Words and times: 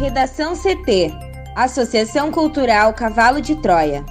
Redação 0.00 0.54
CT 0.56 1.12
Associação 1.54 2.32
Cultural 2.32 2.94
Cavalo 2.94 3.38
de 3.38 3.54
Troia. 3.56 4.02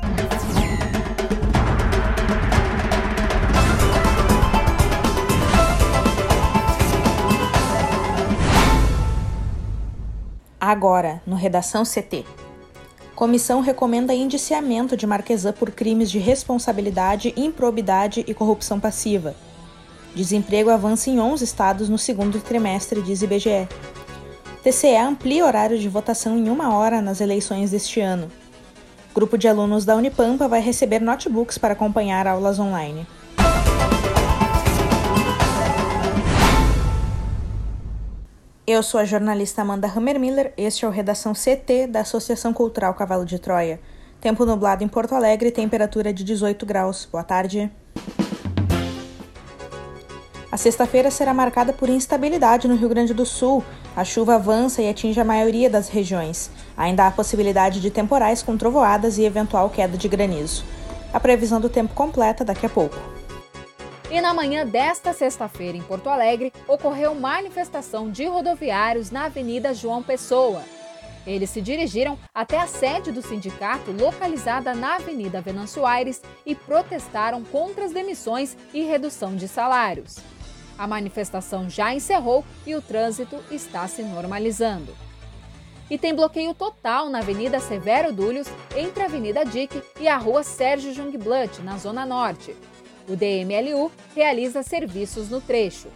Agora, 10.61 11.23
no 11.25 11.35
Redação 11.35 11.83
CT. 11.83 12.23
Comissão 13.15 13.59
recomenda 13.59 14.13
indiciamento 14.13 14.95
de 14.95 15.07
Marquesan 15.07 15.53
por 15.53 15.71
crimes 15.71 16.11
de 16.11 16.19
responsabilidade, 16.19 17.33
improbidade 17.35 18.23
e 18.27 18.33
corrupção 18.35 18.79
passiva. 18.79 19.35
Desemprego 20.13 20.69
avança 20.69 21.09
em 21.09 21.19
11 21.19 21.43
estados 21.43 21.89
no 21.89 21.97
segundo 21.97 22.39
trimestre, 22.39 23.01
diz 23.01 23.23
IBGE. 23.23 23.67
TCE 24.63 24.97
amplia 24.97 25.45
horário 25.45 25.79
de 25.79 25.87
votação 25.87 26.37
em 26.37 26.49
uma 26.49 26.75
hora 26.75 27.01
nas 27.01 27.21
eleições 27.21 27.71
deste 27.71 28.01
ano. 28.01 28.29
Grupo 29.15 29.37
de 29.37 29.47
alunos 29.47 29.85
da 29.85 29.95
Unipampa 29.95 30.49
vai 30.49 30.59
receber 30.59 30.99
notebooks 30.99 31.57
para 31.57 31.73
acompanhar 31.73 32.27
aulas 32.27 32.59
online. 32.59 33.07
Eu 38.67 38.83
sou 38.83 38.99
a 38.99 39.05
jornalista 39.05 39.61
Amanda 39.61 39.87
Hammermiller, 39.87 40.53
este 40.57 40.83
é 40.83 40.87
o 40.87 40.91
Redação 40.91 41.33
CT 41.33 41.87
da 41.87 42.01
Associação 42.01 42.53
Cultural 42.53 42.93
Cavalo 42.93 43.25
de 43.25 43.39
Troia. 43.39 43.79
Tempo 44.19 44.45
nublado 44.45 44.83
em 44.83 44.87
Porto 44.89 45.15
Alegre, 45.15 45.51
temperatura 45.51 46.11
de 46.11 46.23
18 46.25 46.65
graus. 46.65 47.07
Boa 47.09 47.23
tarde. 47.23 47.71
A 50.51 50.57
sexta-feira 50.57 51.11
será 51.11 51.31
marcada 51.31 51.71
por 51.71 51.89
instabilidade 51.89 52.67
no 52.67 52.75
Rio 52.75 52.89
Grande 52.89 53.13
do 53.13 53.23
Sul. 53.23 53.63
A 53.95 54.03
chuva 54.03 54.35
avança 54.35 54.81
e 54.81 54.89
atinge 54.89 55.19
a 55.19 55.25
maioria 55.25 55.69
das 55.69 55.89
regiões. 55.89 56.49
Ainda 56.75 57.05
há 57.05 57.11
possibilidade 57.11 57.79
de 57.79 57.91
temporais 57.91 58.41
com 58.41 58.57
trovoadas 58.57 59.19
e 59.19 59.23
eventual 59.23 59.69
queda 59.69 59.95
de 59.95 60.07
granizo. 60.07 60.63
A 61.13 61.19
previsão 61.19 61.61
do 61.61 61.69
tempo 61.69 61.93
completa 61.93 62.43
daqui 62.43 62.65
a 62.65 62.69
pouco. 62.69 62.97
E 64.09 64.19
na 64.19 64.33
manhã 64.33 64.65
desta 64.65 65.13
sexta-feira, 65.13 65.77
em 65.77 65.83
Porto 65.83 66.09
Alegre, 66.09 66.51
ocorreu 66.67 67.13
manifestação 67.13 68.09
de 68.09 68.25
rodoviários 68.25 69.11
na 69.11 69.25
Avenida 69.25 69.71
João 69.71 70.01
Pessoa. 70.01 70.63
Eles 71.27 71.51
se 71.51 71.61
dirigiram 71.61 72.17
até 72.33 72.57
a 72.57 72.65
sede 72.65 73.11
do 73.11 73.21
sindicato, 73.21 73.91
localizada 73.91 74.73
na 74.73 74.95
Avenida 74.95 75.41
Venâncio 75.41 75.85
Aires, 75.85 76.23
e 76.43 76.55
protestaram 76.55 77.43
contra 77.43 77.85
as 77.85 77.91
demissões 77.91 78.57
e 78.73 78.81
redução 78.81 79.35
de 79.35 79.47
salários. 79.47 80.17
A 80.79 80.87
manifestação 80.87 81.69
já 81.69 81.93
encerrou 81.93 82.45
e 82.65 82.73
o 82.73 82.81
trânsito 82.81 83.43
está 83.51 83.85
se 83.85 84.01
normalizando. 84.01 84.95
E 85.89 85.97
tem 85.97 86.15
bloqueio 86.15 86.53
total 86.53 87.09
na 87.09 87.19
Avenida 87.19 87.59
Severo 87.59 88.13
Dúlios, 88.13 88.47
entre 88.77 89.03
a 89.03 89.07
Avenida 89.07 89.43
Dick 89.43 89.83
e 89.99 90.07
a 90.07 90.15
Rua 90.15 90.41
Sérgio 90.41 90.93
Jungblut, 90.93 91.61
na 91.63 91.77
Zona 91.77 92.05
Norte. 92.05 92.55
O 93.09 93.15
DMLU 93.17 93.91
realiza 94.15 94.63
serviços 94.63 95.29
no 95.29 95.41
trecho. 95.41 95.89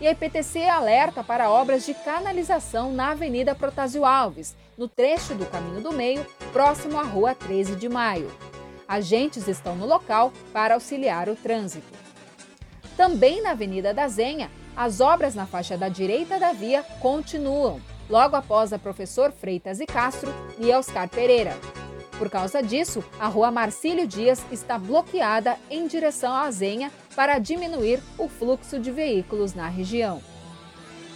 E 0.00 0.08
a 0.08 0.10
IPTC 0.10 0.64
alerta 0.64 1.22
para 1.22 1.48
obras 1.48 1.86
de 1.86 1.94
canalização 1.94 2.92
na 2.92 3.10
Avenida 3.10 3.54
Protásio 3.54 4.04
Alves, 4.04 4.56
no 4.76 4.88
trecho 4.88 5.32
do 5.34 5.46
Caminho 5.46 5.80
do 5.80 5.92
Meio, 5.92 6.26
próximo 6.52 6.98
à 6.98 7.04
Rua 7.04 7.36
13 7.36 7.76
de 7.76 7.88
Maio. 7.88 8.32
Agentes 8.88 9.46
estão 9.46 9.76
no 9.76 9.86
local 9.86 10.32
para 10.52 10.74
auxiliar 10.74 11.28
o 11.28 11.36
trânsito. 11.36 12.02
Também 12.96 13.42
na 13.42 13.52
Avenida 13.52 13.94
da 13.94 14.06
Zenha, 14.08 14.50
as 14.76 15.00
obras 15.00 15.34
na 15.34 15.46
faixa 15.46 15.76
da 15.76 15.88
direita 15.88 16.38
da 16.38 16.52
via 16.52 16.82
continuam, 17.00 17.80
logo 18.08 18.36
após 18.36 18.72
a 18.72 18.78
Professor 18.78 19.32
Freitas 19.32 19.80
e 19.80 19.86
Castro 19.86 20.32
e 20.58 20.70
Oscar 20.70 21.08
Pereira. 21.08 21.56
Por 22.18 22.30
causa 22.30 22.62
disso, 22.62 23.02
a 23.18 23.26
rua 23.26 23.50
Marcílio 23.50 24.06
Dias 24.06 24.44
está 24.52 24.78
bloqueada 24.78 25.56
em 25.68 25.86
direção 25.86 26.32
à 26.32 26.50
Zenha 26.50 26.92
para 27.16 27.38
diminuir 27.38 28.00
o 28.16 28.28
fluxo 28.28 28.78
de 28.78 28.90
veículos 28.90 29.54
na 29.54 29.68
região. 29.68 30.22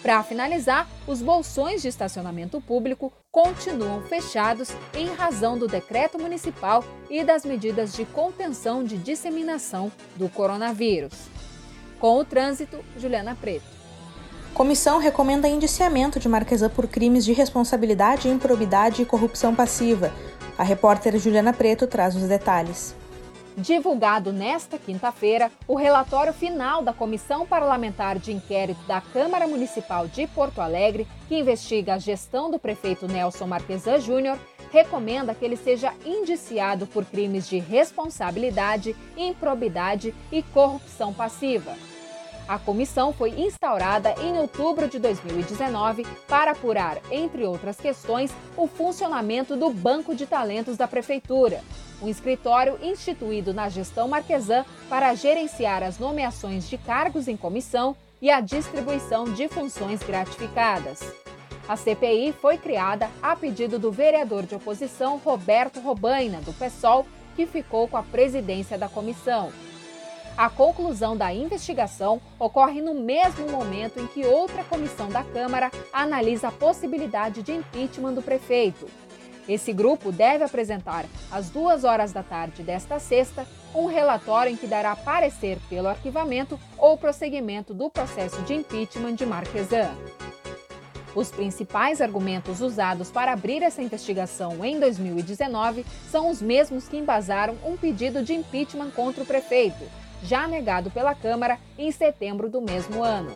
Para 0.03 0.23
finalizar, 0.23 0.89
os 1.07 1.21
bolsões 1.21 1.83
de 1.83 1.89
estacionamento 1.89 2.61
público 2.61 3.13
continuam 3.31 4.03
fechados 4.03 4.71
em 4.95 5.07
razão 5.15 5.59
do 5.59 5.67
decreto 5.67 6.19
municipal 6.19 6.85
e 7.11 7.25
das 7.25 7.45
medidas 7.45 7.95
de 7.95 8.05
contenção 8.07 8.83
de 8.85 8.97
disseminação 8.97 9.91
do 10.17 10.29
coronavírus. 10.29 11.36
Com 11.99 12.19
o 12.19 12.25
trânsito, 12.25 12.79
Juliana 12.99 13.37
Preto. 13.41 13.77
Comissão 14.53 14.99
recomenda 14.99 15.49
indiciamento 15.49 16.19
de 16.19 16.29
Marquesan 16.29 16.71
por 16.71 16.87
crimes 16.87 17.25
de 17.25 17.33
responsabilidade, 17.33 18.29
improbidade 18.29 19.03
e 19.03 19.05
corrupção 19.05 19.55
passiva. 19.55 20.13
A 20.57 20.63
repórter 20.63 21.19
Juliana 21.19 21.53
Preto 21.53 21.87
traz 21.87 22.17
os 22.17 22.23
detalhes. 22.23 22.97
Divulgado 23.59 24.35
nesta 24.35 24.79
quinta-feira, 24.79 25.51
o 25.67 25.77
relatório 25.77 26.33
final 26.33 26.83
da 26.83 26.93
Comissão 26.93 27.47
Parlamentar 27.47 28.19
de 28.19 28.31
Inquérito 28.31 28.81
da 28.87 29.01
Câmara 29.01 29.47
Municipal 29.47 30.07
de 30.07 30.27
Porto 30.27 30.61
Alegre, 30.61 31.07
que 31.27 31.39
investiga 31.39 31.95
a 31.95 31.99
gestão 31.99 32.51
do 32.51 32.59
prefeito 32.59 33.09
Nelson 33.09 33.47
Marquesan 33.47 33.99
Júnior, 33.99 34.39
recomenda 34.77 35.35
que 35.35 35.43
ele 35.43 35.57
seja 35.57 35.95
indiciado 36.05 36.87
por 36.87 37.03
crimes 37.05 37.49
de 37.49 37.59
responsabilidade, 37.59 38.95
improbidade 39.17 40.15
e 40.31 40.43
corrupção 40.43 41.15
passiva. 41.15 41.75
A 42.47 42.59
comissão 42.59 43.13
foi 43.13 43.31
instaurada 43.31 44.15
em 44.23 44.39
outubro 44.39 44.87
de 44.87 44.99
2019 44.99 46.07
para 46.29 46.53
apurar, 46.53 46.99
entre 47.11 47.45
outras 47.45 47.77
questões, 47.77 48.31
o 48.57 48.69
funcionamento 48.69 49.57
do 49.57 49.71
Banco 49.71 50.15
de 50.15 50.27
Talentos 50.27 50.77
da 50.77 50.87
Prefeitura, 50.87 51.65
um 52.03 52.09
escritório 52.09 52.79
instituído 52.83 53.55
na 53.55 53.71
gestão 53.71 54.07
Marquesan 54.07 54.65
para 54.91 55.15
gerenciar 55.15 55.83
as 55.83 55.99
nomeações 55.99 56.69
de 56.69 56.77
cargos 56.77 57.27
em 57.27 57.37
comissão 57.37 57.97
e 58.21 58.31
a 58.31 58.41
distribuição 58.41 59.25
de 59.25 59.49
funções 59.49 60.03
gratificadas. 60.03 61.26
A 61.69 61.77
CPI 61.77 62.33
foi 62.33 62.59
criada 62.59 63.11
a 63.21 63.35
pedido 63.35 63.77
do 63.79 63.91
vereador 63.91 64.45
de 64.45 64.55
oposição 64.55 65.17
Roberto 65.19 65.81
Robaina, 65.81 66.41
do 66.41 66.53
PSOL, 66.53 67.05
que 67.35 67.45
ficou 67.45 67.89
com 67.89 67.97
a 67.97 68.05
presidência 68.05 68.79
da 68.79 68.89
comissão. 68.89 69.51
A 70.37 70.49
conclusão 70.49 71.17
da 71.17 71.33
investigação 71.33 72.21
ocorre 72.39 72.81
no 72.81 72.95
mesmo 72.95 73.51
momento 73.51 73.99
em 73.99 74.07
que 74.07 74.25
outra 74.25 74.63
comissão 74.63 75.09
da 75.09 75.25
Câmara 75.25 75.71
analisa 75.93 76.49
a 76.49 76.53
possibilidade 76.53 77.43
de 77.43 77.53
impeachment 77.53 78.13
do 78.13 78.23
prefeito. 78.23 78.87
Esse 79.49 79.73
grupo 79.73 80.13
deve 80.13 80.45
apresentar, 80.45 81.05
às 81.33 81.49
duas 81.51 81.85
horas 81.85 82.13
da 82.13 82.23
tarde 82.23 82.63
desta 82.63 82.99
sexta, 82.99 83.47
um 83.75 83.87
relatório 83.87 84.53
em 84.53 84.57
que 84.57 84.67
dará 84.67 84.95
parecer 84.95 85.59
pelo 85.69 85.89
arquivamento 85.89 86.59
ou 86.77 86.97
prosseguimento 86.97 87.73
do 87.73 87.89
processo 87.89 88.41
de 88.43 88.55
impeachment 88.55 89.15
de 89.15 89.25
Marquesan. 89.25 89.91
Os 91.17 91.31
principais 91.31 92.03
argumentos 92.03 92.61
usados 92.61 93.11
para 93.11 93.33
abrir 93.33 93.63
essa 93.63 93.81
investigação 93.81 94.63
em 94.63 94.79
2019 94.79 95.87
são 96.11 96.29
os 96.29 96.43
mesmos 96.43 96.87
que 96.89 96.99
embasaram 96.99 97.57
um 97.65 97.75
pedido 97.75 98.23
de 98.23 98.35
impeachment 98.35 98.91
contra 98.91 99.23
o 99.23 99.27
prefeito, 99.27 99.83
já 100.23 100.47
negado 100.47 100.91
pela 100.91 101.15
Câmara 101.15 101.59
em 101.79 101.91
setembro 101.91 102.51
do 102.51 102.61
mesmo 102.61 103.03
ano. 103.03 103.35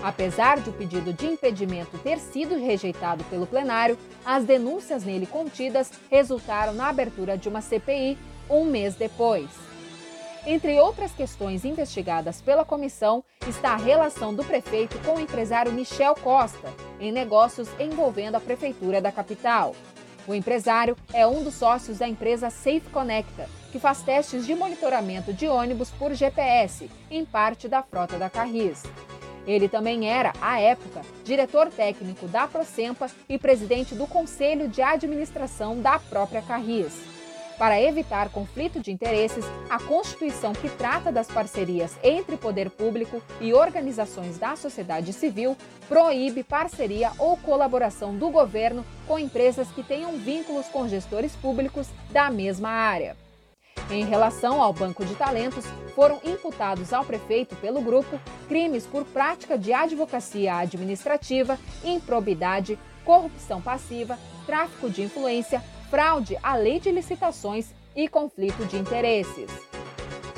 Apesar 0.00 0.60
de 0.60 0.70
o 0.70 0.72
pedido 0.72 1.12
de 1.12 1.26
impedimento 1.26 1.98
ter 1.98 2.20
sido 2.20 2.56
rejeitado 2.56 3.24
pelo 3.24 3.48
plenário, 3.48 3.98
as 4.24 4.44
denúncias 4.44 5.02
nele 5.02 5.26
contidas 5.26 5.90
resultaram 6.08 6.72
na 6.72 6.88
abertura 6.88 7.36
de 7.36 7.48
uma 7.48 7.60
CPI 7.60 8.16
um 8.48 8.64
mês 8.64 8.94
depois. 8.94 9.67
Entre 10.46 10.78
outras 10.80 11.12
questões 11.12 11.64
investigadas 11.64 12.40
pela 12.40 12.64
comissão 12.64 13.22
está 13.46 13.72
a 13.72 13.76
relação 13.76 14.34
do 14.34 14.44
prefeito 14.44 14.98
com 15.00 15.16
o 15.16 15.20
empresário 15.20 15.72
Michel 15.72 16.14
Costa 16.14 16.72
em 17.00 17.12
negócios 17.12 17.68
envolvendo 17.78 18.36
a 18.36 18.40
prefeitura 18.40 19.00
da 19.00 19.12
capital. 19.12 19.74
O 20.26 20.34
empresário 20.34 20.96
é 21.12 21.26
um 21.26 21.42
dos 21.42 21.54
sócios 21.54 21.98
da 21.98 22.08
empresa 22.08 22.50
Safe 22.50 22.82
Conecta, 22.92 23.48
que 23.72 23.78
faz 23.78 24.02
testes 24.02 24.46
de 24.46 24.54
monitoramento 24.54 25.32
de 25.32 25.48
ônibus 25.48 25.90
por 25.90 26.12
GPS 26.14 26.90
em 27.10 27.24
parte 27.24 27.66
da 27.66 27.82
frota 27.82 28.18
da 28.18 28.28
Carris. 28.28 28.82
Ele 29.46 29.68
também 29.68 30.10
era, 30.10 30.34
à 30.42 30.60
época, 30.60 31.00
diretor 31.24 31.70
técnico 31.70 32.28
da 32.28 32.46
Procempa 32.46 33.10
e 33.26 33.38
presidente 33.38 33.94
do 33.94 34.06
Conselho 34.06 34.68
de 34.68 34.82
Administração 34.82 35.80
da 35.80 35.98
própria 35.98 36.42
Carris. 36.42 37.17
Para 37.58 37.82
evitar 37.82 38.28
conflito 38.28 38.78
de 38.78 38.92
interesses, 38.92 39.44
a 39.68 39.80
Constituição 39.80 40.52
que 40.52 40.68
trata 40.68 41.10
das 41.10 41.26
parcerias 41.26 41.98
entre 42.04 42.36
poder 42.36 42.70
público 42.70 43.20
e 43.40 43.52
organizações 43.52 44.38
da 44.38 44.54
sociedade 44.54 45.12
civil 45.12 45.56
proíbe 45.88 46.44
parceria 46.44 47.10
ou 47.18 47.36
colaboração 47.36 48.16
do 48.16 48.30
governo 48.30 48.84
com 49.08 49.18
empresas 49.18 49.66
que 49.72 49.82
tenham 49.82 50.12
vínculos 50.18 50.66
com 50.66 50.86
gestores 50.86 51.34
públicos 51.34 51.88
da 52.12 52.30
mesma 52.30 52.68
área. 52.68 53.16
Em 53.90 54.04
relação 54.04 54.62
ao 54.62 54.72
banco 54.72 55.04
de 55.04 55.14
talentos, 55.16 55.64
foram 55.96 56.20
imputados 56.22 56.92
ao 56.92 57.04
prefeito 57.04 57.56
pelo 57.56 57.80
grupo 57.80 58.20
crimes 58.46 58.86
por 58.86 59.04
prática 59.04 59.58
de 59.58 59.72
advocacia 59.72 60.56
administrativa, 60.56 61.58
improbidade, 61.82 62.78
corrupção 63.04 63.60
passiva, 63.60 64.18
tráfico 64.46 64.90
de 64.90 65.02
influência, 65.02 65.62
fraude 65.90 66.36
à 66.42 66.54
lei 66.56 66.78
de 66.78 66.90
licitações 66.90 67.66
e 67.96 68.08
conflito 68.08 68.64
de 68.66 68.76
interesses. 68.76 69.50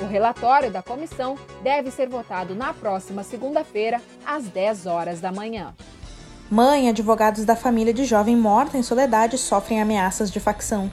O 0.01 0.05
relatório 0.05 0.71
da 0.71 0.81
comissão 0.81 1.37
deve 1.61 1.91
ser 1.91 2.09
votado 2.09 2.55
na 2.55 2.73
próxima 2.73 3.23
segunda-feira, 3.23 4.01
às 4.25 4.45
10 4.45 4.87
horas 4.87 5.21
da 5.21 5.31
manhã. 5.31 5.75
Mãe 6.49 6.87
e 6.87 6.89
advogados 6.89 7.45
da 7.45 7.55
família 7.55 7.93
de 7.93 8.03
jovem 8.03 8.35
morta 8.35 8.77
em 8.77 8.83
Soledade 8.83 9.37
sofrem 9.37 9.81
ameaças 9.81 10.31
de 10.31 10.39
facção. 10.39 10.91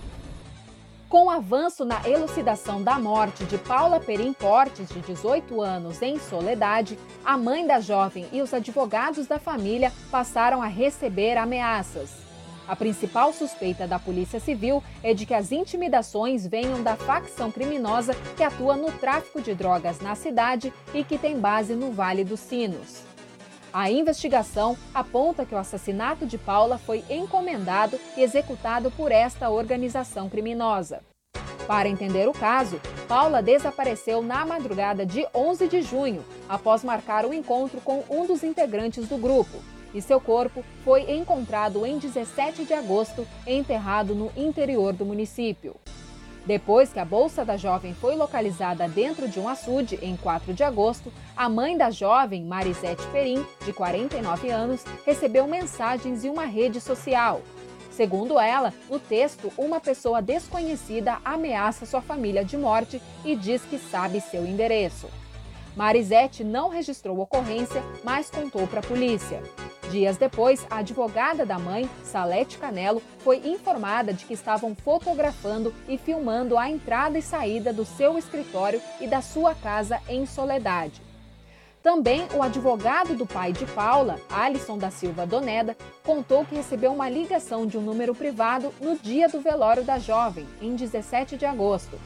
Com 1.08 1.24
o 1.24 1.30
avanço 1.30 1.86
na 1.86 2.06
elucidação 2.06 2.82
da 2.82 2.98
morte 2.98 3.44
de 3.44 3.56
Paula 3.56 3.98
Perim 3.98 4.34
Portes, 4.34 4.88
de 4.90 5.00
18 5.00 5.58
anos, 5.62 6.02
em 6.02 6.18
Soledade, 6.18 6.98
a 7.24 7.38
mãe 7.38 7.66
da 7.66 7.80
jovem 7.80 8.28
e 8.30 8.42
os 8.42 8.52
advogados 8.52 9.26
da 9.26 9.38
família 9.38 9.90
passaram 10.10 10.62
a 10.62 10.66
receber 10.66 11.38
ameaças. 11.38 12.27
A 12.68 12.76
principal 12.76 13.32
suspeita 13.32 13.86
da 13.86 13.98
Polícia 13.98 14.38
Civil 14.38 14.84
é 15.02 15.14
de 15.14 15.24
que 15.24 15.32
as 15.32 15.50
intimidações 15.50 16.46
venham 16.46 16.82
da 16.82 16.96
facção 16.96 17.50
criminosa 17.50 18.14
que 18.36 18.42
atua 18.42 18.76
no 18.76 18.92
tráfico 18.92 19.40
de 19.40 19.54
drogas 19.54 20.00
na 20.00 20.14
cidade 20.14 20.70
e 20.92 21.02
que 21.02 21.16
tem 21.16 21.40
base 21.40 21.74
no 21.74 21.92
Vale 21.92 22.24
dos 22.24 22.40
Sinos. 22.40 23.04
A 23.72 23.90
investigação 23.90 24.76
aponta 24.92 25.46
que 25.46 25.54
o 25.54 25.58
assassinato 25.58 26.26
de 26.26 26.36
Paula 26.36 26.76
foi 26.76 27.02
encomendado 27.08 27.98
e 28.14 28.22
executado 28.22 28.90
por 28.90 29.10
esta 29.12 29.48
organização 29.48 30.28
criminosa. 30.28 31.00
Para 31.66 31.88
entender 31.88 32.28
o 32.28 32.32
caso, 32.32 32.78
Paula 33.06 33.42
desapareceu 33.42 34.22
na 34.22 34.44
madrugada 34.44 35.06
de 35.06 35.26
11 35.34 35.68
de 35.68 35.80
junho, 35.80 36.22
após 36.46 36.84
marcar 36.84 37.24
um 37.24 37.32
encontro 37.32 37.80
com 37.80 38.04
um 38.10 38.26
dos 38.26 38.42
integrantes 38.42 39.08
do 39.08 39.16
grupo, 39.16 39.58
e 39.94 40.02
seu 40.02 40.20
corpo 40.20 40.64
foi 40.84 41.10
encontrado 41.10 41.84
em 41.84 41.98
17 41.98 42.64
de 42.64 42.74
agosto, 42.74 43.26
enterrado 43.46 44.14
no 44.14 44.30
interior 44.36 44.92
do 44.92 45.04
município. 45.04 45.76
Depois 46.48 46.90
que 46.90 46.98
a 46.98 47.04
bolsa 47.04 47.44
da 47.44 47.58
jovem 47.58 47.92
foi 47.92 48.16
localizada 48.16 48.88
dentro 48.88 49.28
de 49.28 49.38
um 49.38 49.46
açude 49.46 49.98
em 50.00 50.16
4 50.16 50.54
de 50.54 50.64
agosto, 50.64 51.12
a 51.36 51.46
mãe 51.46 51.76
da 51.76 51.90
jovem, 51.90 52.42
Marisete 52.42 53.06
Perim, 53.12 53.44
de 53.66 53.72
49 53.72 54.48
anos, 54.48 54.82
recebeu 55.04 55.46
mensagens 55.46 56.24
em 56.24 56.30
uma 56.30 56.46
rede 56.46 56.80
social. 56.80 57.42
Segundo 57.90 58.38
ela, 58.38 58.72
no 58.88 58.98
texto, 58.98 59.52
uma 59.58 59.78
pessoa 59.78 60.22
desconhecida 60.22 61.18
ameaça 61.22 61.84
sua 61.84 62.00
família 62.00 62.42
de 62.44 62.56
morte 62.56 63.02
e 63.24 63.36
diz 63.36 63.60
que 63.62 63.76
sabe 63.76 64.20
seu 64.20 64.46
endereço. 64.46 65.08
Marisete 65.76 66.42
não 66.42 66.70
registrou 66.70 67.20
ocorrência, 67.20 67.82
mas 68.02 68.30
contou 68.30 68.66
para 68.66 68.80
a 68.80 68.82
polícia. 68.82 69.42
Dias 69.90 70.16
depois, 70.16 70.66
a 70.70 70.78
advogada 70.78 71.46
da 71.46 71.58
mãe, 71.58 71.88
Salete 72.04 72.58
Canelo, 72.58 73.02
foi 73.18 73.38
informada 73.38 74.12
de 74.12 74.24
que 74.24 74.34
estavam 74.34 74.74
fotografando 74.74 75.74
e 75.88 75.96
filmando 75.96 76.58
a 76.58 76.68
entrada 76.68 77.18
e 77.18 77.22
saída 77.22 77.72
do 77.72 77.84
seu 77.84 78.18
escritório 78.18 78.80
e 79.00 79.06
da 79.06 79.22
sua 79.22 79.54
casa 79.54 80.00
em 80.08 80.26
Soledade. 80.26 81.00
Também 81.82 82.26
o 82.34 82.42
advogado 82.42 83.14
do 83.14 83.24
pai 83.24 83.52
de 83.52 83.64
Paula, 83.64 84.20
Alisson 84.28 84.76
da 84.76 84.90
Silva 84.90 85.26
Doneda, 85.26 85.76
contou 86.04 86.44
que 86.44 86.56
recebeu 86.56 86.92
uma 86.92 87.08
ligação 87.08 87.66
de 87.66 87.78
um 87.78 87.80
número 87.80 88.14
privado 88.14 88.74
no 88.80 88.96
dia 88.96 89.28
do 89.28 89.40
velório 89.40 89.84
da 89.84 89.98
jovem, 89.98 90.46
em 90.60 90.74
17 90.74 91.36
de 91.36 91.46
agosto. 91.46 91.98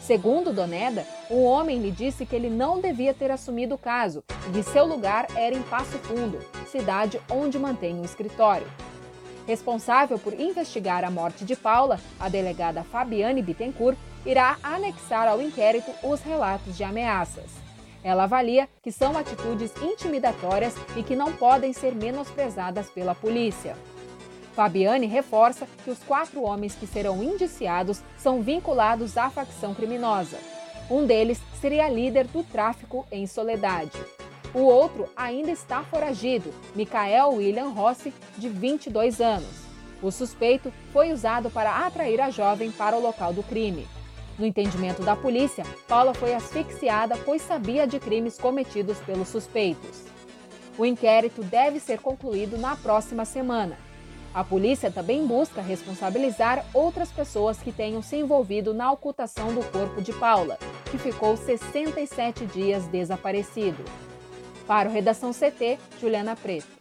Segundo 0.00 0.52
Doneda, 0.52 1.06
o 1.28 1.42
homem 1.42 1.78
lhe 1.78 1.90
disse 1.90 2.24
que 2.24 2.34
ele 2.34 2.48
não 2.48 2.80
devia 2.80 3.12
ter 3.12 3.30
assumido 3.30 3.74
o 3.74 3.78
caso 3.78 4.24
e 4.48 4.52
que 4.52 4.62
seu 4.62 4.84
lugar 4.86 5.26
era 5.36 5.54
em 5.54 5.62
Passo 5.62 5.98
Fundo, 5.98 6.38
cidade 6.66 7.20
onde 7.30 7.58
mantém 7.58 8.00
o 8.00 8.04
escritório. 8.04 8.66
Responsável 9.46 10.18
por 10.18 10.38
investigar 10.38 11.04
a 11.04 11.10
morte 11.10 11.44
de 11.44 11.54
Paula, 11.54 12.00
a 12.18 12.28
delegada 12.28 12.82
Fabiane 12.82 13.42
Bittencourt 13.42 13.98
irá 14.24 14.56
anexar 14.62 15.28
ao 15.28 15.40
inquérito 15.40 15.90
os 16.02 16.20
relatos 16.22 16.76
de 16.76 16.82
ameaças. 16.82 17.50
Ela 18.02 18.24
avalia 18.24 18.68
que 18.82 18.90
são 18.90 19.16
atitudes 19.16 19.72
intimidatórias 19.82 20.74
e 20.96 21.02
que 21.02 21.14
não 21.14 21.32
podem 21.32 21.72
ser 21.72 21.94
menosprezadas 21.94 22.88
pela 22.88 23.14
polícia. 23.14 23.76
Fabiane 24.54 25.06
reforça 25.06 25.66
que 25.84 25.90
os 25.90 25.98
quatro 26.02 26.42
homens 26.42 26.74
que 26.74 26.86
serão 26.86 27.22
indiciados 27.22 28.02
são 28.18 28.42
vinculados 28.42 29.16
à 29.16 29.30
facção 29.30 29.74
criminosa. 29.74 30.38
Um 30.90 31.06
deles 31.06 31.40
seria 31.60 31.88
líder 31.88 32.26
do 32.26 32.42
tráfico 32.42 33.06
em 33.12 33.26
Soledade. 33.26 33.98
O 34.52 34.60
outro 34.62 35.08
ainda 35.16 35.50
está 35.50 35.84
foragido, 35.84 36.52
Michael 36.74 37.34
William 37.34 37.68
Rossi, 37.68 38.12
de 38.36 38.48
22 38.48 39.20
anos. 39.20 39.70
O 40.02 40.10
suspeito 40.10 40.72
foi 40.92 41.12
usado 41.12 41.50
para 41.50 41.86
atrair 41.86 42.20
a 42.20 42.30
jovem 42.30 42.72
para 42.72 42.96
o 42.96 43.00
local 43.00 43.32
do 43.32 43.42
crime. 43.42 43.86
No 44.38 44.46
entendimento 44.46 45.02
da 45.02 45.14
polícia, 45.14 45.64
Paula 45.86 46.14
foi 46.14 46.34
asfixiada 46.34 47.16
pois 47.18 47.42
sabia 47.42 47.86
de 47.86 48.00
crimes 48.00 48.38
cometidos 48.38 48.98
pelos 48.98 49.28
suspeitos. 49.28 50.04
O 50.78 50.86
inquérito 50.86 51.42
deve 51.44 51.78
ser 51.78 52.00
concluído 52.00 52.56
na 52.56 52.74
próxima 52.74 53.24
semana. 53.24 53.76
A 54.32 54.44
polícia 54.44 54.92
também 54.92 55.26
busca 55.26 55.60
responsabilizar 55.60 56.64
outras 56.72 57.10
pessoas 57.10 57.58
que 57.58 57.72
tenham 57.72 58.00
se 58.00 58.16
envolvido 58.16 58.72
na 58.72 58.92
ocultação 58.92 59.52
do 59.52 59.62
corpo 59.72 60.00
de 60.00 60.12
Paula, 60.12 60.56
que 60.90 60.98
ficou 60.98 61.36
67 61.36 62.46
dias 62.46 62.86
desaparecido. 62.86 63.84
Para 64.68 64.88
o 64.88 64.92
Redação 64.92 65.32
CT, 65.32 65.78
Juliana 66.00 66.36
Preto. 66.36 66.80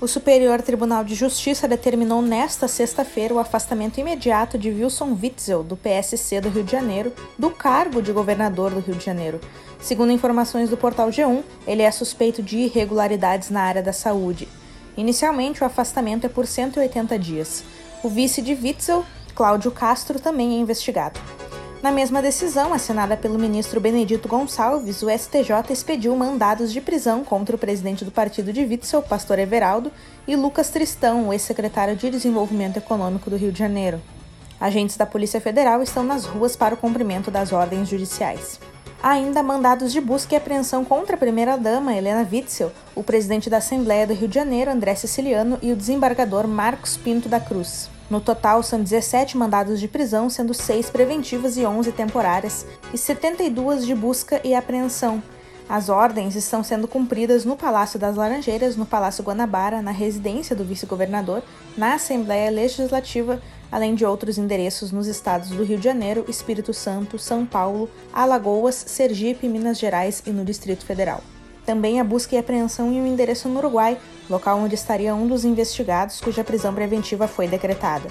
O 0.00 0.08
Superior 0.08 0.60
Tribunal 0.62 1.04
de 1.04 1.14
Justiça 1.14 1.68
determinou 1.68 2.20
nesta 2.20 2.66
sexta-feira 2.66 3.34
o 3.34 3.38
afastamento 3.38 4.00
imediato 4.00 4.58
de 4.58 4.70
Wilson 4.70 5.16
Witzel, 5.22 5.62
do 5.62 5.76
PSC 5.76 6.40
do 6.40 6.48
Rio 6.48 6.64
de 6.64 6.72
Janeiro, 6.72 7.12
do 7.38 7.50
cargo 7.50 8.02
de 8.02 8.10
governador 8.10 8.70
do 8.70 8.80
Rio 8.80 8.96
de 8.96 9.04
Janeiro. 9.04 9.40
Segundo 9.80 10.12
informações 10.12 10.70
do 10.70 10.76
portal 10.76 11.10
G1, 11.10 11.42
ele 11.66 11.82
é 11.82 11.90
suspeito 11.90 12.42
de 12.42 12.56
irregularidades 12.56 13.50
na 13.50 13.62
área 13.62 13.82
da 13.82 13.92
saúde. 13.92 14.48
Inicialmente, 14.96 15.62
o 15.62 15.66
afastamento 15.66 16.24
é 16.24 16.28
por 16.28 16.46
180 16.46 17.18
dias. 17.18 17.64
O 18.02 18.08
vice 18.08 18.40
de 18.40 18.54
Witzel, 18.54 19.04
Cláudio 19.34 19.70
Castro, 19.70 20.20
também 20.20 20.54
é 20.54 20.58
investigado. 20.58 21.18
Na 21.82 21.90
mesma 21.90 22.22
decisão, 22.22 22.72
assinada 22.72 23.16
pelo 23.16 23.38
ministro 23.38 23.80
Benedito 23.80 24.26
Gonçalves, 24.26 25.02
o 25.02 25.10
STJ 25.10 25.70
expediu 25.70 26.16
mandados 26.16 26.72
de 26.72 26.80
prisão 26.80 27.22
contra 27.22 27.56
o 27.56 27.58
presidente 27.58 28.04
do 28.04 28.10
partido 28.10 28.52
de 28.52 28.62
Witzel, 28.62 29.02
pastor 29.02 29.38
Everaldo, 29.38 29.92
e 30.26 30.34
Lucas 30.34 30.70
Tristão, 30.70 31.28
o 31.28 31.32
ex-secretário 31.32 31.94
de 31.94 32.08
Desenvolvimento 32.08 32.78
Econômico 32.78 33.28
do 33.28 33.36
Rio 33.36 33.52
de 33.52 33.58
Janeiro. 33.58 34.00
Agentes 34.58 34.96
da 34.96 35.04
Polícia 35.04 35.40
Federal 35.40 35.82
estão 35.82 36.02
nas 36.02 36.24
ruas 36.24 36.56
para 36.56 36.74
o 36.74 36.78
cumprimento 36.78 37.30
das 37.30 37.52
ordens 37.52 37.88
judiciais 37.88 38.58
ainda 39.04 39.42
mandados 39.42 39.92
de 39.92 40.00
busca 40.00 40.34
e 40.34 40.38
apreensão 40.38 40.82
contra 40.82 41.14
a 41.14 41.18
primeira-dama 41.18 41.94
Helena 41.94 42.26
Witzel, 42.32 42.72
o 42.94 43.02
presidente 43.02 43.50
da 43.50 43.58
Assembleia 43.58 44.06
do 44.06 44.14
Rio 44.14 44.26
de 44.26 44.34
Janeiro, 44.34 44.70
André 44.70 44.94
Siciliano, 44.94 45.58
e 45.60 45.70
o 45.70 45.76
desembargador 45.76 46.48
Marcos 46.48 46.96
Pinto 46.96 47.28
da 47.28 47.38
Cruz. 47.38 47.90
No 48.08 48.18
total, 48.18 48.62
são 48.62 48.82
17 48.82 49.36
mandados 49.36 49.78
de 49.78 49.86
prisão, 49.86 50.30
sendo 50.30 50.54
6 50.54 50.88
preventivas 50.88 51.58
e 51.58 51.66
11 51.66 51.92
temporárias, 51.92 52.64
e 52.94 52.98
72 52.98 53.84
de 53.84 53.94
busca 53.94 54.40
e 54.42 54.54
apreensão. 54.54 55.22
As 55.68 55.90
ordens 55.90 56.34
estão 56.34 56.64
sendo 56.64 56.88
cumpridas 56.88 57.44
no 57.44 57.56
Palácio 57.56 57.98
das 57.98 58.16
Laranjeiras, 58.16 58.74
no 58.74 58.86
Palácio 58.86 59.22
Guanabara, 59.22 59.82
na 59.82 59.90
residência 59.90 60.56
do 60.56 60.64
vice-governador, 60.64 61.42
na 61.76 61.94
Assembleia 61.94 62.50
Legislativa, 62.50 63.38
além 63.74 63.96
de 63.96 64.06
outros 64.06 64.38
endereços 64.38 64.92
nos 64.92 65.08
estados 65.08 65.48
do 65.48 65.64
Rio 65.64 65.76
de 65.76 65.82
Janeiro, 65.82 66.24
Espírito 66.28 66.72
Santo, 66.72 67.18
São 67.18 67.44
Paulo, 67.44 67.90
Alagoas, 68.12 68.76
Sergipe, 68.76 69.48
Minas 69.48 69.80
Gerais 69.80 70.22
e 70.24 70.30
no 70.30 70.44
Distrito 70.44 70.86
Federal. 70.86 71.20
Também 71.66 71.98
a 71.98 72.04
busca 72.04 72.36
e 72.36 72.38
apreensão 72.38 72.92
em 72.92 73.00
um 73.00 73.06
endereço 73.06 73.48
no 73.48 73.58
Uruguai, 73.58 73.98
local 74.30 74.60
onde 74.60 74.76
estaria 74.76 75.12
um 75.12 75.26
dos 75.26 75.44
investigados 75.44 76.20
cuja 76.20 76.44
prisão 76.44 76.72
preventiva 76.72 77.26
foi 77.26 77.48
decretada. 77.48 78.08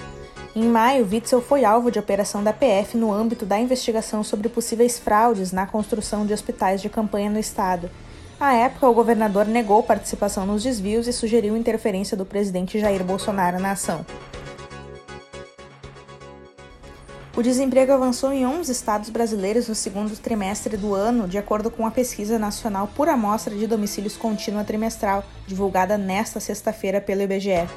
Em 0.54 0.64
maio, 0.64 1.08
Witzel 1.10 1.40
foi 1.40 1.64
alvo 1.64 1.90
de 1.90 1.98
operação 1.98 2.44
da 2.44 2.52
PF 2.52 2.98
no 2.98 3.10
âmbito 3.10 3.46
da 3.46 3.58
investigação 3.58 4.22
sobre 4.22 4.50
possíveis 4.50 4.98
fraudes 4.98 5.50
na 5.50 5.66
construção 5.66 6.26
de 6.26 6.34
hospitais 6.34 6.82
de 6.82 6.90
campanha 6.90 7.30
no 7.30 7.38
estado. 7.38 7.90
À 8.38 8.52
época, 8.52 8.86
o 8.86 8.92
governador 8.92 9.46
negou 9.46 9.82
participação 9.82 10.44
nos 10.44 10.62
desvios 10.62 11.08
e 11.08 11.12
sugeriu 11.12 11.56
interferência 11.56 12.18
do 12.18 12.26
presidente 12.26 12.78
Jair 12.78 13.02
Bolsonaro 13.02 13.58
na 13.58 13.70
ação. 13.70 14.04
O 17.36 17.42
desemprego 17.42 17.90
avançou 17.90 18.32
em 18.32 18.46
11 18.46 18.70
estados 18.70 19.10
brasileiros 19.10 19.66
no 19.66 19.74
segundo 19.74 20.16
trimestre 20.16 20.76
do 20.76 20.94
ano, 20.94 21.26
de 21.26 21.36
acordo 21.36 21.68
com 21.68 21.84
a 21.84 21.90
pesquisa 21.90 22.38
nacional 22.38 22.88
por 22.94 23.08
amostra 23.08 23.56
de 23.56 23.66
domicílios 23.66 24.16
contínua 24.16 24.62
trimestral, 24.62 25.24
divulgada 25.44 25.98
nesta 25.98 26.38
sexta-feira 26.38 27.00
pelo 27.00 27.22
IBGE. 27.22 27.68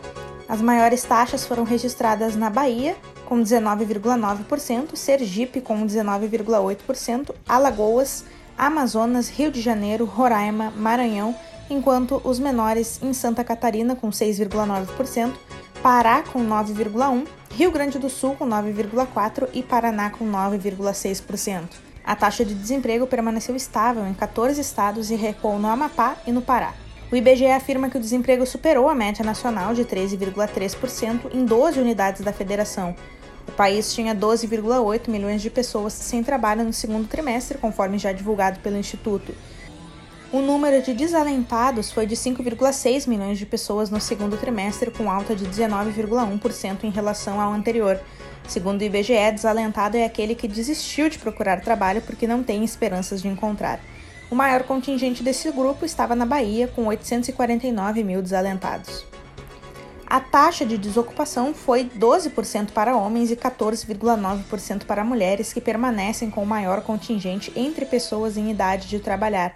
As 0.48 0.62
maiores 0.62 1.02
taxas 1.02 1.44
foram 1.44 1.64
registradas 1.64 2.36
na 2.36 2.52
Bahia, 2.52 2.96
com 3.26 3.42
19,9%, 3.42 4.96
Sergipe 4.96 5.60
com 5.60 5.88
19,8%, 5.88 7.34
Alagoas, 7.50 8.26
Amazonas, 8.56 9.28
Rio 9.28 9.52
de 9.52 9.60
Janeiro, 9.60 10.06
Roraima, 10.06 10.72
Maranhão, 10.78 11.36
enquanto 11.68 12.22
os 12.24 12.38
menores 12.38 13.00
em 13.02 13.12
Santa 13.12 13.44
Catarina 13.44 13.96
com 13.96 14.12
6,9%, 14.12 15.34
Pará 15.82 16.24
com 16.24 16.44
9,1%, 16.44 17.28
Rio 17.52 17.72
Grande 17.72 18.00
do 18.00 18.10
Sul 18.10 18.36
com 18.36 18.48
9,4% 18.48 19.50
e 19.54 19.62
Paraná 19.62 20.10
com 20.10 20.30
9,6%. 20.30 21.70
A 22.04 22.16
taxa 22.16 22.44
de 22.44 22.56
desemprego 22.56 23.06
permaneceu 23.06 23.56
estável 23.56 24.06
em 24.08 24.14
14 24.14 24.60
estados 24.60 25.12
e 25.12 25.16
recuou 25.16 25.60
no 25.60 25.68
Amapá 25.68 26.18
e 26.26 26.32
no 26.32 26.42
Pará. 26.42 26.74
O 27.12 27.16
IBGE 27.16 27.48
afirma 27.48 27.90
que 27.90 27.98
o 27.98 28.02
desemprego 28.02 28.46
superou 28.46 28.90
a 28.90 28.96
média 28.96 29.24
nacional 29.24 29.74
de 29.74 29.86
13,3% 29.86 31.34
em 31.34 31.46
12 31.46 31.80
unidades 31.80 32.22
da 32.22 32.34
federação. 32.34 32.96
O 33.48 33.52
país 33.52 33.94
tinha 33.94 34.14
12,8 34.14 35.10
milhões 35.10 35.42
de 35.42 35.50
pessoas 35.50 35.94
sem 35.94 36.24
trabalho 36.24 36.66
no 36.66 36.74
segundo 36.74 37.08
trimestre, 37.08 37.58
conforme 37.58 37.98
já 37.98 38.12
divulgado 38.12 38.60
pelo 38.60 38.78
Instituto. 38.78 39.34
O 40.30 40.42
número 40.42 40.82
de 40.82 40.94
desalentados 40.94 41.90
foi 41.90 42.06
de 42.06 42.14
5,6 42.14 43.08
milhões 43.08 43.38
de 43.38 43.46
pessoas 43.46 43.90
no 43.90 44.02
segundo 44.02 44.36
trimestre, 44.36 44.92
com 44.92 45.10
alta 45.10 45.34
de 45.34 45.46
19,1% 45.46 46.84
em 46.84 46.90
relação 46.90 47.40
ao 47.40 47.54
anterior. 47.54 47.98
Segundo 48.46 48.82
o 48.82 48.84
IBGE, 48.84 49.32
desalentado 49.32 49.96
é 49.96 50.04
aquele 50.04 50.36
que 50.36 50.46
desistiu 50.46 51.08
de 51.08 51.18
procurar 51.18 51.62
trabalho 51.62 52.02
porque 52.02 52.28
não 52.28 52.44
tem 52.44 52.66
esperanças 52.66 53.22
de 53.22 53.30
encontrar. 53.30 53.80
O 54.30 54.36
maior 54.36 54.64
contingente 54.64 55.24
desse 55.24 55.50
grupo 55.50 55.86
estava 55.86 56.14
na 56.14 56.26
Bahia, 56.26 56.68
com 56.68 56.88
849 56.88 58.04
mil 58.04 58.22
desalentados. 58.22 59.06
A 60.06 60.20
taxa 60.20 60.66
de 60.66 60.78
desocupação 60.78 61.54
foi 61.54 61.86
12% 61.86 62.72
para 62.72 62.98
homens 62.98 63.32
e 63.32 63.36
14,9% 63.38 64.84
para 64.84 65.06
mulheres, 65.06 65.54
que 65.54 65.62
permanecem 65.62 66.30
com 66.30 66.44
o 66.44 66.46
maior 66.46 66.82
contingente 66.82 67.52
entre 67.56 67.86
pessoas 67.86 68.36
em 68.36 68.52
idade 68.52 68.90
de 68.90 69.00
trabalhar. 69.00 69.56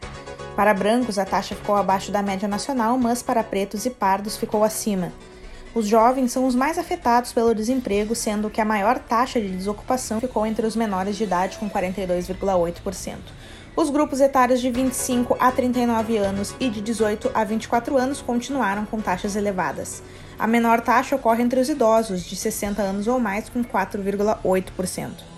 Para 0.55 0.73
brancos, 0.73 1.17
a 1.17 1.25
taxa 1.25 1.55
ficou 1.55 1.75
abaixo 1.75 2.11
da 2.11 2.21
média 2.21 2.47
nacional, 2.47 2.97
mas 2.97 3.23
para 3.23 3.43
pretos 3.43 3.85
e 3.85 3.89
pardos 3.89 4.35
ficou 4.35 4.63
acima. 4.63 5.11
Os 5.73 5.87
jovens 5.87 6.33
são 6.33 6.45
os 6.45 6.53
mais 6.53 6.77
afetados 6.77 7.31
pelo 7.31 7.55
desemprego, 7.55 8.13
sendo 8.13 8.49
que 8.49 8.59
a 8.59 8.65
maior 8.65 8.99
taxa 8.99 9.39
de 9.39 9.47
desocupação 9.47 10.19
ficou 10.19 10.45
entre 10.45 10.67
os 10.67 10.75
menores 10.75 11.15
de 11.15 11.23
idade, 11.23 11.57
com 11.57 11.69
42,8%. 11.69 13.15
Os 13.73 13.89
grupos 13.89 14.19
etários 14.19 14.59
de 14.59 14.69
25 14.69 15.37
a 15.39 15.49
39 15.49 16.17
anos 16.17 16.53
e 16.59 16.69
de 16.69 16.81
18 16.81 17.31
a 17.33 17.45
24 17.45 17.97
anos 17.97 18.21
continuaram 18.21 18.85
com 18.85 18.99
taxas 18.99 19.37
elevadas. 19.37 20.03
A 20.37 20.45
menor 20.45 20.81
taxa 20.81 21.15
ocorre 21.15 21.41
entre 21.41 21.61
os 21.61 21.69
idosos, 21.69 22.25
de 22.25 22.35
60 22.35 22.81
anos 22.81 23.07
ou 23.07 23.17
mais, 23.17 23.47
com 23.47 23.63
4,8%. 23.63 25.30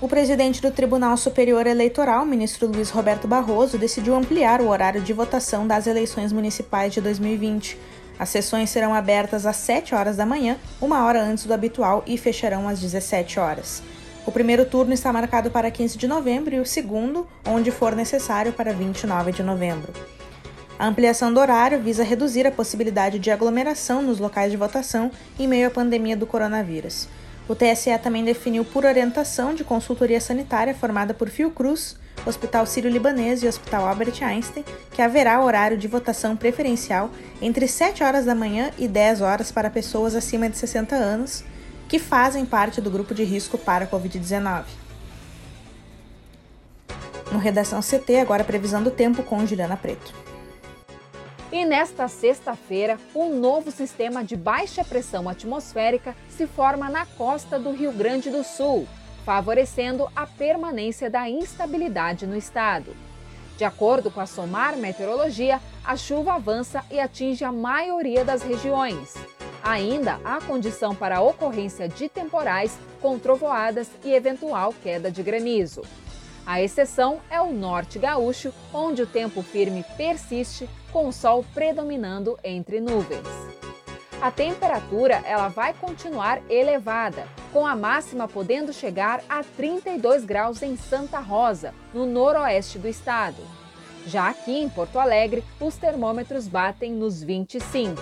O 0.00 0.06
presidente 0.06 0.62
do 0.62 0.70
Tribunal 0.70 1.16
Superior 1.16 1.66
Eleitoral, 1.66 2.24
ministro 2.24 2.68
Luiz 2.68 2.88
Roberto 2.88 3.26
Barroso, 3.26 3.76
decidiu 3.76 4.14
ampliar 4.14 4.60
o 4.60 4.68
horário 4.68 5.00
de 5.00 5.12
votação 5.12 5.66
das 5.66 5.88
eleições 5.88 6.32
municipais 6.32 6.94
de 6.94 7.00
2020. 7.00 7.76
As 8.16 8.28
sessões 8.28 8.70
serão 8.70 8.94
abertas 8.94 9.44
às 9.44 9.56
7 9.56 9.96
horas 9.96 10.16
da 10.16 10.24
manhã, 10.24 10.56
uma 10.80 11.04
hora 11.04 11.20
antes 11.20 11.46
do 11.46 11.52
habitual, 11.52 12.04
e 12.06 12.16
fecharão 12.16 12.68
às 12.68 12.78
17 12.78 13.40
horas. 13.40 13.82
O 14.24 14.30
primeiro 14.30 14.64
turno 14.64 14.92
está 14.92 15.12
marcado 15.12 15.50
para 15.50 15.68
15 15.68 15.98
de 15.98 16.06
novembro 16.06 16.54
e 16.54 16.60
o 16.60 16.66
segundo, 16.66 17.26
onde 17.44 17.72
for 17.72 17.96
necessário, 17.96 18.52
para 18.52 18.72
29 18.72 19.32
de 19.32 19.42
novembro. 19.42 19.92
A 20.78 20.86
ampliação 20.86 21.34
do 21.34 21.40
horário 21.40 21.80
visa 21.80 22.04
reduzir 22.04 22.46
a 22.46 22.52
possibilidade 22.52 23.18
de 23.18 23.32
aglomeração 23.32 24.00
nos 24.00 24.20
locais 24.20 24.52
de 24.52 24.56
votação 24.56 25.10
em 25.36 25.48
meio 25.48 25.66
à 25.66 25.70
pandemia 25.72 26.16
do 26.16 26.24
coronavírus. 26.24 27.08
O 27.48 27.54
TSE 27.54 27.96
também 28.02 28.22
definiu 28.22 28.62
por 28.62 28.84
orientação 28.84 29.54
de 29.54 29.64
consultoria 29.64 30.20
sanitária 30.20 30.74
formada 30.74 31.14
por 31.14 31.30
Fiocruz, 31.30 31.96
Hospital 32.26 32.66
Sírio-Libanês 32.66 33.42
e 33.42 33.48
Hospital 33.48 33.86
Albert 33.86 34.22
Einstein 34.22 34.64
que 34.90 35.00
haverá 35.00 35.40
horário 35.40 35.78
de 35.78 35.88
votação 35.88 36.36
preferencial 36.36 37.10
entre 37.40 37.66
7 37.66 38.04
horas 38.04 38.26
da 38.26 38.34
manhã 38.34 38.70
e 38.76 38.86
10 38.86 39.22
horas 39.22 39.50
para 39.50 39.70
pessoas 39.70 40.14
acima 40.14 40.50
de 40.50 40.58
60 40.58 40.94
anos 40.94 41.42
que 41.88 41.98
fazem 41.98 42.44
parte 42.44 42.82
do 42.82 42.90
grupo 42.90 43.14
de 43.14 43.24
risco 43.24 43.56
para 43.56 43.86
a 43.86 43.88
Covid-19. 43.88 44.64
No 47.32 47.38
Redação 47.38 47.80
CT, 47.80 48.16
agora 48.20 48.44
previsão 48.44 48.82
do 48.82 48.90
tempo 48.90 49.22
com 49.22 49.46
Juliana 49.46 49.76
Preto. 49.76 50.27
E 51.50 51.64
nesta 51.64 52.08
sexta-feira, 52.08 52.98
um 53.14 53.34
novo 53.38 53.70
sistema 53.70 54.22
de 54.22 54.36
baixa 54.36 54.84
pressão 54.84 55.26
atmosférica 55.26 56.14
se 56.28 56.46
forma 56.46 56.90
na 56.90 57.06
costa 57.06 57.58
do 57.58 57.72
Rio 57.72 57.90
Grande 57.90 58.28
do 58.28 58.44
Sul, 58.44 58.86
favorecendo 59.24 60.06
a 60.14 60.26
permanência 60.26 61.08
da 61.08 61.26
instabilidade 61.26 62.26
no 62.26 62.36
estado. 62.36 62.94
De 63.56 63.64
acordo 63.64 64.10
com 64.10 64.20
a 64.20 64.26
SOMAR 64.26 64.76
Meteorologia, 64.76 65.58
a 65.82 65.96
chuva 65.96 66.34
avança 66.34 66.84
e 66.90 67.00
atinge 67.00 67.42
a 67.44 67.50
maioria 67.50 68.26
das 68.26 68.42
regiões. 68.42 69.14
Ainda 69.62 70.20
há 70.24 70.42
condição 70.42 70.94
para 70.94 71.16
a 71.16 71.22
ocorrência 71.22 71.88
de 71.88 72.10
temporais 72.10 72.78
com 73.00 73.18
trovoadas 73.18 73.88
e 74.04 74.12
eventual 74.12 74.74
queda 74.82 75.10
de 75.10 75.22
granizo. 75.22 75.80
A 76.48 76.62
exceção 76.62 77.20
é 77.28 77.38
o 77.42 77.52
norte 77.52 77.98
gaúcho, 77.98 78.54
onde 78.72 79.02
o 79.02 79.06
tempo 79.06 79.42
firme 79.42 79.84
persiste, 79.98 80.66
com 80.90 81.06
o 81.06 81.12
sol 81.12 81.44
predominando 81.52 82.38
entre 82.42 82.80
nuvens. 82.80 83.28
A 84.18 84.30
temperatura 84.30 85.20
ela 85.26 85.48
vai 85.48 85.74
continuar 85.74 86.40
elevada, 86.48 87.28
com 87.52 87.66
a 87.66 87.76
máxima 87.76 88.26
podendo 88.26 88.72
chegar 88.72 89.22
a 89.28 89.44
32 89.44 90.24
graus 90.24 90.62
em 90.62 90.74
Santa 90.74 91.18
Rosa, 91.18 91.74
no 91.92 92.06
noroeste 92.06 92.78
do 92.78 92.88
estado. 92.88 93.42
Já 94.06 94.30
aqui 94.30 94.58
em 94.58 94.70
Porto 94.70 94.98
Alegre, 94.98 95.44
os 95.60 95.76
termômetros 95.76 96.48
batem 96.48 96.94
nos 96.94 97.22
25. 97.22 98.00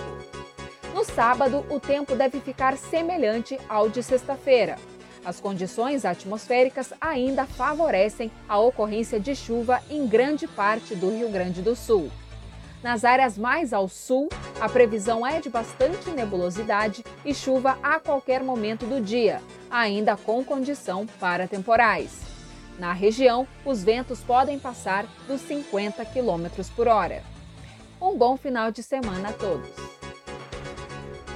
No 0.93 1.03
sábado, 1.03 1.65
o 1.69 1.81
tempo 1.81 2.15
deve 2.15 2.39
ficar 2.39 2.77
semelhante 2.77 3.59
ao 3.67 3.89
de 3.89 4.01
sexta-feira. 4.01 4.77
As 5.27 5.41
condições 5.41 6.05
atmosféricas 6.05 6.93
ainda 7.01 7.45
favorecem 7.45 8.31
a 8.47 8.57
ocorrência 8.59 9.19
de 9.19 9.35
chuva 9.35 9.83
em 9.89 10.07
grande 10.07 10.47
parte 10.47 10.95
do 10.95 11.09
Rio 11.09 11.29
Grande 11.29 11.61
do 11.61 11.75
Sul. 11.75 12.09
Nas 12.81 13.03
áreas 13.03 13.37
mais 13.37 13.73
ao 13.73 13.89
sul, 13.89 14.29
a 14.57 14.69
previsão 14.69 15.27
é 15.27 15.41
de 15.41 15.49
bastante 15.49 16.09
nebulosidade 16.11 17.03
e 17.25 17.33
chuva 17.33 17.77
a 17.83 17.99
qualquer 17.99 18.41
momento 18.41 18.85
do 18.85 19.01
dia, 19.01 19.41
ainda 19.69 20.15
com 20.15 20.45
condição 20.45 21.05
para 21.19 21.45
temporais. 21.45 22.21
Na 22.79 22.93
região, 22.93 23.45
os 23.65 23.83
ventos 23.83 24.21
podem 24.21 24.57
passar 24.57 25.05
dos 25.27 25.41
50 25.41 26.05
km 26.05 26.47
por 26.73 26.87
hora. 26.87 27.21
Um 28.01 28.17
bom 28.17 28.37
final 28.37 28.71
de 28.71 28.81
semana 28.81 29.27
a 29.27 29.33
todos! 29.33 29.96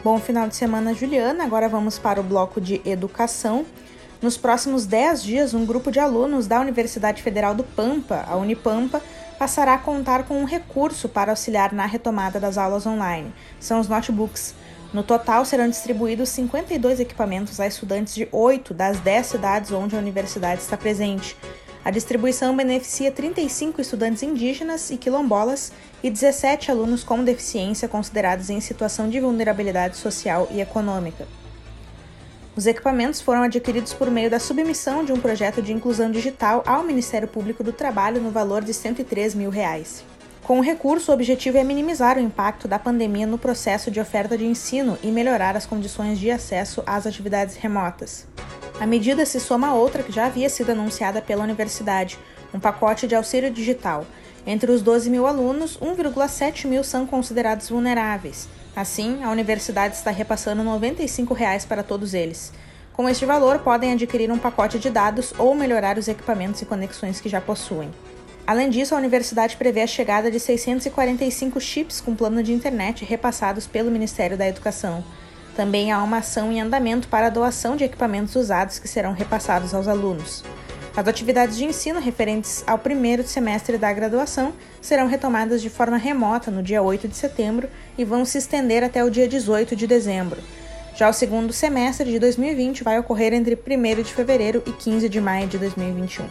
Bom 0.04 0.18
final 0.18 0.48
de 0.48 0.56
semana, 0.56 0.96
Juliana. 0.96 1.44
Agora 1.44 1.70
vamos 1.70 2.00
para 2.00 2.20
o 2.20 2.24
bloco 2.24 2.60
de 2.60 2.82
educação. 2.84 3.64
Nos 4.20 4.36
próximos 4.36 4.88
10 4.88 5.22
dias, 5.22 5.54
um 5.54 5.64
grupo 5.64 5.92
de 5.92 6.00
alunos 6.00 6.48
da 6.48 6.60
Universidade 6.60 7.22
Federal 7.22 7.54
do 7.54 7.64
Pampa, 7.64 8.26
a 8.28 8.36
Unipampa, 8.36 9.00
passará 9.38 9.76
a 9.76 9.78
contar 9.78 10.24
com 10.24 10.42
um 10.42 10.44
recurso 10.44 11.08
para 11.08 11.32
auxiliar 11.32 11.72
na 11.72 11.86
retomada 11.86 12.40
das 12.40 12.58
aulas 12.58 12.88
online. 12.88 13.32
São 13.60 13.80
os 13.80 13.88
notebooks. 13.88 14.56
No 14.92 15.04
total, 15.04 15.46
serão 15.46 15.70
distribuídos 15.70 16.30
52 16.30 17.00
equipamentos 17.00 17.60
a 17.60 17.68
estudantes 17.68 18.16
de 18.16 18.28
8 18.32 18.74
das 18.74 19.00
10 19.00 19.26
cidades 19.28 19.72
onde 19.72 19.96
a 19.96 20.00
universidade 20.00 20.62
está 20.62 20.76
presente. 20.76 21.38
A 21.84 21.90
distribuição 21.90 22.56
beneficia 22.56 23.12
35 23.12 23.82
estudantes 23.82 24.22
indígenas 24.22 24.92
e 24.92 24.98
quilombolas 24.98 25.72
e 26.04 26.12
17 26.12 26.70
alunos 26.70 27.04
com 27.04 27.24
deficiência 27.24 27.88
considerados 27.88 28.52
em 28.52 28.62
situação 28.62 29.10
de 29.10 29.20
vulnerabilidade 29.20 29.98
social 29.98 30.48
e 30.52 30.62
econômica. 30.62 31.28
Os 32.56 32.68
equipamentos 32.68 33.20
foram 33.20 33.44
adquiridos 33.44 33.94
por 33.94 34.12
meio 34.12 34.30
da 34.30 34.40
submissão 34.40 35.04
de 35.04 35.12
um 35.12 35.20
projeto 35.20 35.60
de 35.60 35.74
inclusão 35.74 36.12
digital 36.12 36.62
ao 36.68 36.84
Ministério 36.84 37.28
Público 37.28 37.64
do 37.64 37.74
Trabalho 37.74 38.22
no 38.22 38.30
valor 38.30 38.64
de 38.64 38.74
103 38.74 39.34
mil 39.34 39.50
reais. 39.50 40.04
Com 40.44 40.60
o 40.60 40.62
recurso, 40.62 41.12
o 41.12 41.14
objetivo 41.16 41.58
é 41.58 41.64
minimizar 41.64 42.18
o 42.18 42.22
impacto 42.22 42.68
da 42.68 42.78
pandemia 42.78 43.26
no 43.26 43.38
processo 43.38 43.90
de 43.90 44.00
oferta 44.00 44.38
de 44.38 44.46
ensino 44.46 45.00
e 45.02 45.08
melhorar 45.08 45.56
as 45.56 45.66
condições 45.66 46.20
de 46.20 46.30
acesso 46.30 46.84
às 46.86 47.08
atividades 47.08 47.56
remotas. 47.56 48.28
A 48.82 48.88
medida 48.88 49.28
se 49.28 49.40
soma 49.40 49.68
a 49.68 49.74
outra 49.76 50.02
que 50.02 50.12
já 50.12 50.26
havia 50.26 50.50
sido 50.50 50.72
anunciada 50.72 51.22
pela 51.22 51.44
universidade, 51.44 52.18
um 52.52 52.60
pacote 52.60 53.06
de 53.06 53.14
auxílio 53.14 53.52
digital. 53.52 54.08
Entre 54.44 54.72
os 54.72 54.82
12 54.82 55.08
mil 55.08 55.28
alunos, 55.28 55.78
1,7 55.78 56.66
mil 56.66 56.84
são 56.84 57.06
considerados 57.06 57.70
vulneráveis. 57.70 58.50
Assim, 58.76 59.24
a 59.24 59.30
universidade 59.30 59.96
está 59.96 60.10
repassando 60.10 60.64
95 60.64 61.32
reais 61.32 61.64
para 61.64 61.84
todos 61.84 62.16
eles. 62.16 62.52
Com 62.94 63.08
este 63.08 63.24
valor, 63.24 63.60
podem 63.60 63.92
adquirir 63.92 64.32
um 64.32 64.40
pacote 64.40 64.80
de 64.80 64.90
dados 64.90 65.32
ou 65.38 65.54
melhorar 65.54 66.00
os 66.00 66.08
equipamentos 66.08 66.60
e 66.64 66.66
conexões 66.66 67.22
que 67.22 67.30
já 67.30 67.40
possuem. 67.40 67.92
Além 68.48 68.68
disso, 68.68 68.96
a 68.96 68.98
universidade 68.98 69.58
prevê 69.58 69.84
a 69.84 69.88
chegada 69.88 70.32
de 70.32 70.40
645 70.40 71.62
chips 71.62 72.02
com 72.02 72.16
plano 72.16 72.42
de 72.42 72.52
internet 72.52 73.06
repassados 73.06 73.68
pelo 73.68 73.92
Ministério 73.92 74.36
da 74.36 74.48
Educação. 74.48 75.04
Também 75.62 75.92
há 75.92 76.02
uma 76.02 76.18
ação 76.18 76.52
em 76.52 76.60
andamento 76.60 77.08
para 77.08 77.28
a 77.28 77.30
doação 77.30 77.76
de 77.76 77.84
equipamentos 77.84 78.36
usados 78.36 78.80
que 78.80 78.88
serão 78.88 79.14
repassados 79.14 79.76
aos 79.76 79.88
alunos. 79.88 80.44
As 80.98 81.08
atividades 81.08 81.56
de 81.56 81.66
ensino 81.66 82.00
referentes 82.00 82.64
ao 82.66 82.80
primeiro 82.80 83.22
semestre 83.28 83.78
da 83.78 83.94
graduação 83.94 84.54
serão 84.82 85.06
retomadas 85.06 85.62
de 85.62 85.70
forma 85.70 85.98
remota 85.98 86.50
no 86.50 86.64
dia 86.64 86.82
8 86.82 87.08
de 87.08 87.16
setembro 87.16 87.70
e 87.96 88.04
vão 88.04 88.26
se 88.26 88.40
estender 88.40 88.84
até 88.84 89.04
o 89.04 89.12
dia 89.12 89.28
18 89.28 89.76
de 89.76 89.86
dezembro. 89.86 90.42
Já 90.96 91.08
o 91.08 91.14
segundo 91.14 91.54
semestre 91.54 92.10
de 92.10 92.18
2020 92.18 92.84
vai 92.84 92.98
ocorrer 92.98 93.32
entre 93.32 93.54
1 93.56 94.02
de 94.02 94.16
fevereiro 94.16 94.64
e 94.66 94.72
15 94.72 95.08
de 95.08 95.22
maio 95.22 95.48
de 95.48 95.60
2021. 95.60 96.26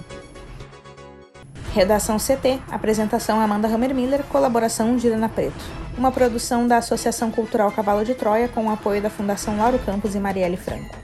Redação 1.72 2.16
CT, 2.16 2.58
apresentação 2.68 3.40
Amanda 3.40 3.68
Hammermiller, 3.68 4.24
colaboração 4.24 4.98
Girana 4.98 5.28
Preto. 5.28 5.79
Uma 5.96 6.10
produção 6.10 6.66
da 6.66 6.78
Associação 6.78 7.30
Cultural 7.30 7.70
Cavalo 7.70 8.04
de 8.04 8.14
Troia 8.14 8.48
com 8.48 8.66
o 8.66 8.70
apoio 8.70 9.02
da 9.02 9.10
Fundação 9.10 9.58
Lauro 9.58 9.78
Campos 9.78 10.14
e 10.14 10.20
Marielle 10.20 10.56
Franco. 10.56 10.96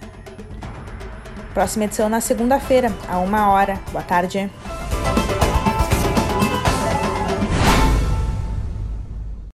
Próxima 1.52 1.84
edição 1.84 2.08
na 2.08 2.20
segunda-feira, 2.20 2.92
a 3.08 3.18
uma 3.18 3.50
hora. 3.50 3.80
Boa 3.90 4.04
tarde. 4.04 4.50